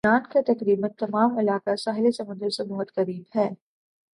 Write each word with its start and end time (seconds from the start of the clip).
لبنان 0.03 0.23
کا 0.31 0.39
تقریباً 0.47 0.89
تمام 0.99 1.37
علاقہ 1.39 1.75
ساحل 1.75 2.11
سمندر 2.11 2.49
سے 2.49 2.63
بہت 2.65 2.93
قریب 2.95 3.23
ہے 3.35 3.49